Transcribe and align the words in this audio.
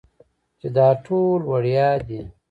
چې 0.59 0.67
دا 0.77 0.87
ټول 1.05 1.39
وړيا 1.49 1.89
دي. 2.07 2.21